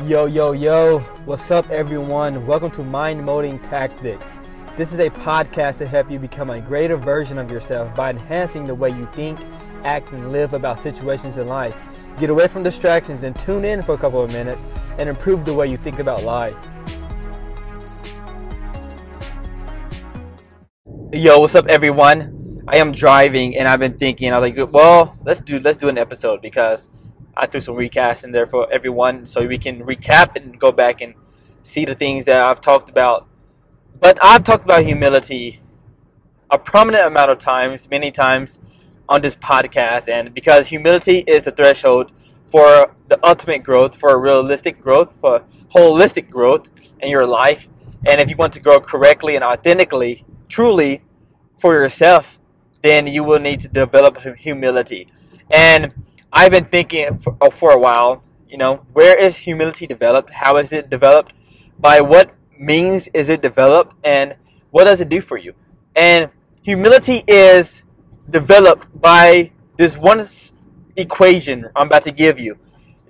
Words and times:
Yo, 0.00 0.24
yo, 0.24 0.50
yo, 0.50 0.98
what's 1.26 1.50
up, 1.50 1.70
everyone? 1.70 2.44
Welcome 2.46 2.70
to 2.72 2.82
Mind 2.82 3.22
Molding 3.24 3.60
Tactics. 3.60 4.32
This 4.74 4.92
is 4.92 4.98
a 4.98 5.10
podcast 5.10 5.78
to 5.78 5.86
help 5.86 6.10
you 6.10 6.18
become 6.18 6.50
a 6.50 6.60
greater 6.60 6.96
version 6.96 7.38
of 7.38 7.52
yourself 7.52 7.94
by 7.94 8.10
enhancing 8.10 8.66
the 8.66 8.74
way 8.74 8.88
you 8.88 9.06
think, 9.12 9.38
act, 9.84 10.10
and 10.10 10.32
live 10.32 10.54
about 10.54 10.78
situations 10.78 11.36
in 11.36 11.46
life. 11.46 11.76
Get 12.18 12.30
away 12.30 12.48
from 12.48 12.62
distractions 12.62 13.22
and 13.22 13.36
tune 13.36 13.64
in 13.64 13.82
for 13.82 13.94
a 13.94 13.98
couple 13.98 14.22
of 14.22 14.32
minutes 14.32 14.66
and 14.98 15.08
improve 15.08 15.44
the 15.44 15.54
way 15.54 15.68
you 15.68 15.76
think 15.76 15.98
about 15.98 16.24
life. 16.24 16.68
Yo, 21.12 21.38
what's 21.38 21.54
up, 21.54 21.66
everyone? 21.66 22.64
I 22.66 22.78
am 22.78 22.92
driving 22.92 23.56
and 23.56 23.68
I've 23.68 23.78
been 23.78 23.96
thinking, 23.96 24.32
I 24.32 24.38
was 24.38 24.50
like, 24.50 24.72
well, 24.72 25.14
let's 25.24 25.40
do 25.40 25.60
let's 25.60 25.76
do 25.76 25.90
an 25.90 25.98
episode 25.98 26.40
because 26.40 26.88
I 27.36 27.46
threw 27.46 27.60
some 27.60 27.76
recasts 27.76 28.24
in 28.24 28.32
there 28.32 28.46
for 28.46 28.70
everyone 28.72 29.26
so 29.26 29.46
we 29.46 29.58
can 29.58 29.84
recap 29.84 30.36
and 30.36 30.58
go 30.58 30.72
back 30.72 31.00
and 31.00 31.14
see 31.62 31.84
the 31.84 31.94
things 31.94 32.24
that 32.26 32.40
I've 32.40 32.60
talked 32.60 32.90
about. 32.90 33.26
But 34.00 34.18
I've 34.22 34.42
talked 34.42 34.64
about 34.64 34.84
humility 34.84 35.60
a 36.52 36.58
prominent 36.58 37.06
amount 37.06 37.30
of 37.30 37.38
times, 37.38 37.88
many 37.88 38.10
times 38.10 38.60
on 39.08 39.22
this 39.22 39.34
podcast, 39.34 40.08
and 40.08 40.34
because 40.34 40.68
humility 40.68 41.24
is 41.26 41.44
the 41.44 41.50
threshold 41.50 42.12
for 42.46 42.94
the 43.08 43.18
ultimate 43.26 43.62
growth, 43.64 43.96
for 43.96 44.20
realistic 44.20 44.78
growth, 44.78 45.12
for 45.12 45.44
holistic 45.74 46.28
growth 46.28 46.68
in 47.00 47.10
your 47.10 47.26
life. 47.26 47.68
And 48.06 48.20
if 48.20 48.28
you 48.28 48.36
want 48.36 48.52
to 48.52 48.60
grow 48.60 48.80
correctly 48.80 49.34
and 49.34 49.42
authentically, 49.42 50.26
truly 50.48 51.02
for 51.58 51.72
yourself, 51.72 52.38
then 52.82 53.06
you 53.06 53.24
will 53.24 53.38
need 53.38 53.60
to 53.60 53.68
develop 53.68 54.18
humility. 54.36 55.08
And 55.50 55.94
I've 56.32 56.50
been 56.50 56.64
thinking 56.64 57.16
for, 57.18 57.36
uh, 57.40 57.50
for 57.50 57.72
a 57.72 57.78
while, 57.78 58.22
you 58.48 58.56
know, 58.56 58.86
where 58.92 59.18
is 59.18 59.36
humility 59.38 59.86
developed? 59.86 60.30
How 60.30 60.56
is 60.56 60.72
it 60.72 60.88
developed? 60.88 61.32
By 61.78 62.00
what 62.00 62.34
means 62.58 63.08
is 63.08 63.28
it 63.28 63.42
developed? 63.42 63.94
And 64.02 64.36
what 64.70 64.84
does 64.84 65.00
it 65.00 65.08
do 65.08 65.20
for 65.20 65.36
you? 65.36 65.54
And 65.94 66.30
humility 66.62 67.22
is 67.26 67.84
developed 68.30 69.00
by 69.00 69.52
this 69.76 69.98
one 69.98 70.24
equation 70.96 71.68
I'm 71.76 71.88
about 71.88 72.02
to 72.02 72.12
give 72.12 72.38
you. 72.38 72.58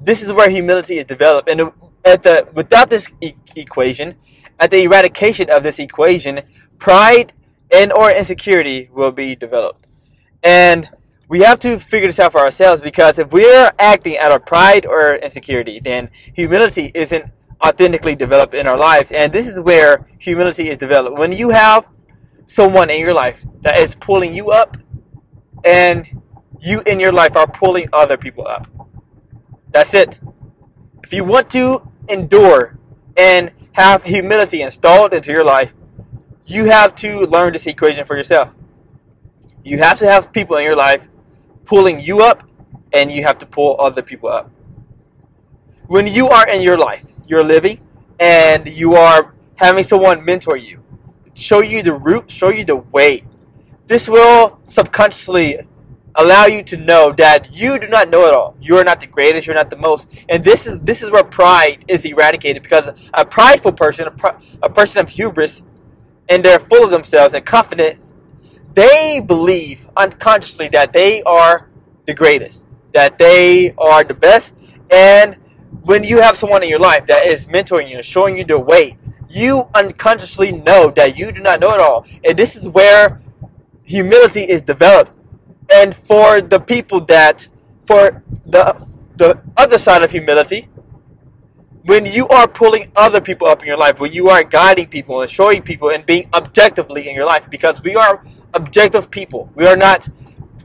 This 0.00 0.22
is 0.22 0.32
where 0.32 0.48
humility 0.48 0.96
is 0.96 1.04
developed. 1.04 1.48
And 1.48 1.72
at 2.04 2.22
the 2.22 2.48
without 2.54 2.88
this 2.88 3.12
e- 3.20 3.34
equation, 3.54 4.16
at 4.58 4.70
the 4.70 4.82
eradication 4.82 5.50
of 5.50 5.62
this 5.62 5.78
equation, 5.78 6.40
pride 6.78 7.32
and 7.70 7.92
or 7.92 8.10
insecurity 8.10 8.88
will 8.92 9.12
be 9.12 9.36
developed. 9.36 9.86
And 10.42 10.88
we 11.30 11.40
have 11.40 11.60
to 11.60 11.78
figure 11.78 12.08
this 12.08 12.18
out 12.18 12.32
for 12.32 12.40
ourselves 12.40 12.82
because 12.82 13.16
if 13.20 13.30
we're 13.30 13.70
acting 13.78 14.18
out 14.18 14.32
of 14.32 14.44
pride 14.44 14.84
or 14.84 15.14
insecurity, 15.14 15.78
then 15.78 16.10
humility 16.34 16.90
isn't 16.92 17.24
authentically 17.64 18.16
developed 18.16 18.52
in 18.52 18.66
our 18.66 18.76
lives. 18.76 19.12
And 19.12 19.32
this 19.32 19.46
is 19.46 19.60
where 19.60 20.08
humility 20.18 20.68
is 20.68 20.76
developed. 20.76 21.16
When 21.16 21.32
you 21.32 21.50
have 21.50 21.88
someone 22.46 22.90
in 22.90 22.98
your 22.98 23.14
life 23.14 23.44
that 23.60 23.78
is 23.78 23.94
pulling 23.94 24.34
you 24.34 24.50
up 24.50 24.76
and 25.64 26.20
you 26.58 26.82
in 26.84 26.98
your 26.98 27.12
life 27.12 27.36
are 27.36 27.46
pulling 27.46 27.88
other 27.92 28.16
people 28.16 28.48
up. 28.48 28.66
That's 29.70 29.94
it. 29.94 30.18
If 31.04 31.12
you 31.12 31.22
want 31.22 31.48
to 31.52 31.88
endure 32.08 32.76
and 33.16 33.52
have 33.74 34.02
humility 34.02 34.62
installed 34.62 35.14
into 35.14 35.30
your 35.30 35.44
life, 35.44 35.76
you 36.44 36.64
have 36.64 36.96
to 36.96 37.20
learn 37.20 37.52
this 37.52 37.68
equation 37.68 38.04
for 38.04 38.16
yourself. 38.16 38.56
You 39.62 39.78
have 39.78 40.00
to 40.00 40.06
have 40.06 40.32
people 40.32 40.56
in 40.56 40.64
your 40.64 40.74
life 40.74 41.06
pulling 41.70 42.00
you 42.00 42.20
up, 42.20 42.42
and 42.92 43.12
you 43.12 43.22
have 43.22 43.38
to 43.38 43.46
pull 43.46 43.76
other 43.78 44.02
people 44.02 44.28
up. 44.28 44.50
When 45.86 46.08
you 46.08 46.28
are 46.28 46.48
in 46.48 46.62
your 46.62 46.76
life, 46.76 47.04
you're 47.28 47.44
living, 47.44 47.78
and 48.18 48.66
you 48.66 48.96
are 48.96 49.34
having 49.54 49.84
someone 49.84 50.24
mentor 50.24 50.56
you, 50.56 50.82
show 51.32 51.60
you 51.60 51.84
the 51.84 51.92
route, 51.92 52.28
show 52.28 52.48
you 52.48 52.64
the 52.64 52.74
way. 52.74 53.22
This 53.86 54.08
will 54.08 54.58
subconsciously 54.64 55.60
allow 56.16 56.46
you 56.46 56.64
to 56.64 56.76
know 56.76 57.12
that 57.12 57.56
you 57.56 57.78
do 57.78 57.86
not 57.86 58.10
know 58.10 58.26
it 58.26 58.34
all. 58.34 58.56
You 58.60 58.76
are 58.78 58.84
not 58.84 59.00
the 59.00 59.06
greatest. 59.06 59.46
You're 59.46 59.54
not 59.54 59.70
the 59.70 59.76
most. 59.76 60.08
And 60.28 60.42
this 60.42 60.66
is 60.66 60.80
this 60.80 61.02
is 61.04 61.10
where 61.12 61.22
pride 61.22 61.84
is 61.86 62.04
eradicated 62.04 62.64
because 62.64 62.90
a 63.14 63.24
prideful 63.24 63.74
person, 63.74 64.08
a, 64.08 64.36
a 64.64 64.70
person 64.70 65.04
of 65.04 65.08
hubris, 65.10 65.62
and 66.28 66.44
they're 66.44 66.58
full 66.58 66.84
of 66.84 66.90
themselves 66.90 67.32
and 67.32 67.46
confidence 67.46 68.12
they 68.74 69.20
believe 69.20 69.88
unconsciously 69.96 70.68
that 70.68 70.92
they 70.92 71.22
are 71.22 71.68
the 72.06 72.14
greatest, 72.14 72.66
that 72.92 73.18
they 73.18 73.74
are 73.78 74.04
the 74.04 74.14
best. 74.14 74.54
And 74.90 75.34
when 75.82 76.04
you 76.04 76.20
have 76.20 76.36
someone 76.36 76.62
in 76.62 76.68
your 76.68 76.78
life 76.80 77.06
that 77.06 77.26
is 77.26 77.46
mentoring 77.46 77.88
you, 77.88 78.02
showing 78.02 78.36
you 78.36 78.44
the 78.44 78.58
way, 78.58 78.96
you 79.28 79.68
unconsciously 79.74 80.52
know 80.52 80.90
that 80.90 81.16
you 81.16 81.32
do 81.32 81.40
not 81.40 81.60
know 81.60 81.72
it 81.74 81.80
all. 81.80 82.06
And 82.24 82.36
this 82.36 82.56
is 82.56 82.68
where 82.68 83.20
humility 83.84 84.42
is 84.42 84.62
developed. 84.62 85.16
And 85.72 85.94
for 85.94 86.40
the 86.40 86.58
people 86.58 87.00
that, 87.02 87.48
for 87.86 88.22
the, 88.44 88.86
the 89.16 89.40
other 89.56 89.78
side 89.78 90.02
of 90.02 90.10
humility, 90.10 90.68
when 91.84 92.06
you 92.06 92.28
are 92.28 92.46
pulling 92.46 92.90
other 92.94 93.20
people 93.20 93.46
up 93.46 93.60
in 93.60 93.66
your 93.66 93.76
life, 93.76 94.00
when 94.00 94.12
you 94.12 94.28
are 94.28 94.42
guiding 94.42 94.88
people 94.88 95.22
and 95.22 95.30
showing 95.30 95.62
people 95.62 95.90
and 95.90 96.04
being 96.04 96.28
objectively 96.34 97.08
in 97.08 97.14
your 97.14 97.24
life, 97.24 97.48
because 97.48 97.82
we 97.82 97.94
are 97.94 98.24
objective 98.54 99.10
people. 99.10 99.50
We 99.54 99.66
are 99.66 99.76
not 99.76 100.08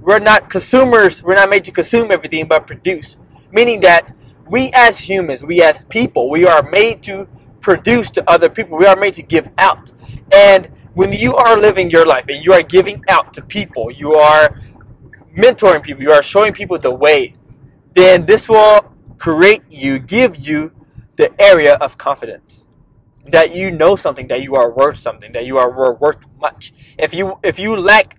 we're 0.00 0.20
not 0.20 0.48
consumers. 0.48 1.22
We're 1.22 1.34
not 1.34 1.50
made 1.50 1.64
to 1.64 1.72
consume 1.72 2.10
everything 2.10 2.46
but 2.46 2.66
produce. 2.66 3.16
Meaning 3.50 3.80
that 3.80 4.12
we 4.46 4.70
as 4.72 4.98
humans, 4.98 5.44
we 5.44 5.62
as 5.62 5.84
people, 5.84 6.30
we 6.30 6.46
are 6.46 6.62
made 6.62 7.02
to 7.04 7.28
produce 7.60 8.08
to 8.10 8.30
other 8.30 8.48
people. 8.48 8.78
We 8.78 8.86
are 8.86 8.96
made 8.96 9.14
to 9.14 9.22
give 9.22 9.50
out. 9.58 9.92
And 10.32 10.70
when 10.94 11.12
you 11.12 11.36
are 11.36 11.58
living 11.58 11.90
your 11.90 12.06
life 12.06 12.26
and 12.28 12.44
you 12.44 12.52
are 12.52 12.62
giving 12.62 13.04
out 13.08 13.34
to 13.34 13.42
people, 13.42 13.90
you 13.90 14.14
are 14.14 14.60
mentoring 15.36 15.82
people, 15.82 16.02
you 16.02 16.12
are 16.12 16.22
showing 16.22 16.52
people 16.52 16.78
the 16.78 16.94
way, 16.94 17.34
then 17.94 18.24
this 18.26 18.48
will 18.48 18.92
create 19.18 19.62
you, 19.68 19.98
give 19.98 20.36
you 20.36 20.72
the 21.16 21.30
area 21.40 21.74
of 21.74 21.98
confidence 21.98 22.67
that 23.30 23.54
you 23.54 23.70
know 23.70 23.96
something, 23.96 24.28
that 24.28 24.42
you 24.42 24.54
are 24.56 24.70
worth 24.70 24.98
something, 24.98 25.32
that 25.32 25.44
you 25.46 25.58
are 25.58 25.70
worth 25.70 26.26
much. 26.40 26.72
If 26.98 27.14
you 27.14 27.38
if 27.42 27.58
you 27.58 27.76
lack 27.76 28.16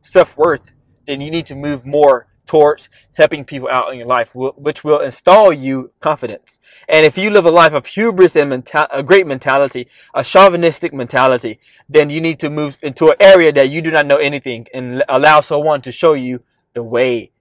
self 0.00 0.36
worth, 0.36 0.72
then 1.06 1.20
you 1.20 1.30
need 1.30 1.46
to 1.46 1.54
move 1.54 1.84
more 1.86 2.26
towards 2.46 2.90
helping 3.14 3.44
people 3.44 3.68
out 3.70 3.90
in 3.92 3.98
your 3.98 4.06
life, 4.06 4.34
which 4.34 4.84
will 4.84 5.00
install 5.00 5.52
you 5.52 5.92
confidence. 6.00 6.58
And 6.88 7.06
if 7.06 7.16
you 7.16 7.30
live 7.30 7.46
a 7.46 7.50
life 7.50 7.72
of 7.72 7.86
hubris 7.86 8.36
and 8.36 8.50
mental, 8.50 8.86
a 8.90 9.02
great 9.02 9.26
mentality, 9.26 9.88
a 10.14 10.22
chauvinistic 10.22 10.92
mentality, 10.92 11.58
then 11.88 12.10
you 12.10 12.20
need 12.20 12.38
to 12.40 12.50
move 12.50 12.78
into 12.82 13.08
an 13.08 13.16
area 13.20 13.52
that 13.52 13.70
you 13.70 13.80
do 13.80 13.90
not 13.90 14.06
know 14.06 14.16
anything 14.16 14.66
and 14.74 15.02
allow 15.08 15.40
someone 15.40 15.80
to 15.82 15.92
show 15.92 16.12
you 16.12 16.42
the 16.74 16.82
way. 16.82 17.32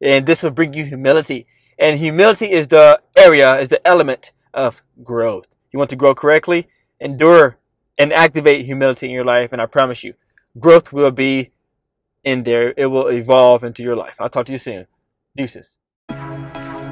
And 0.00 0.26
this 0.26 0.42
will 0.42 0.50
bring 0.50 0.72
you 0.72 0.84
humility. 0.84 1.46
And 1.78 1.98
humility 1.98 2.50
is 2.50 2.68
the 2.68 3.00
area, 3.16 3.58
is 3.58 3.68
the 3.68 3.86
element 3.86 4.32
of 4.54 4.82
growth. 5.04 5.46
You 5.72 5.78
want 5.78 5.90
to 5.90 5.96
grow 5.96 6.14
correctly? 6.14 6.68
Endure 7.00 7.58
and 7.96 8.12
activate 8.12 8.64
humility 8.64 9.06
in 9.06 9.12
your 9.12 9.24
life. 9.24 9.52
And 9.52 9.60
I 9.60 9.66
promise 9.66 10.04
you, 10.04 10.14
growth 10.58 10.92
will 10.92 11.10
be 11.10 11.50
in 12.24 12.44
there. 12.44 12.74
It 12.76 12.86
will 12.86 13.08
evolve 13.08 13.64
into 13.64 13.82
your 13.82 13.96
life. 13.96 14.16
I'll 14.20 14.28
talk 14.28 14.46
to 14.46 14.52
you 14.52 14.58
soon. 14.58 14.86
Deuces. 15.36 15.76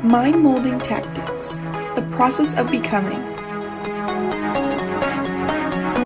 Mind 0.03 0.43
molding 0.43 0.79
tactics, 0.79 1.53
the 1.95 2.07
process 2.13 2.55
of 2.55 2.71
becoming 2.71 3.36